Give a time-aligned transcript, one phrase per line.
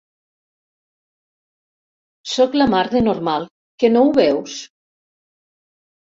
[2.31, 3.45] Sóc la mar de normal,
[3.83, 4.55] que no ho veus?